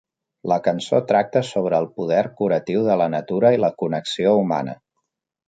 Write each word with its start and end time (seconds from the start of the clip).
La 0.51 0.55
cançó 0.67 1.01
tracta 1.11 1.43
sobre 1.49 1.81
el 1.81 1.85
poder 1.99 2.23
curatiu 2.39 2.81
de 2.89 2.97
la 3.03 3.09
natura 3.17 3.53
i 3.59 3.61
la 3.67 3.71
connexió 3.85 4.35
humana. 4.41 4.77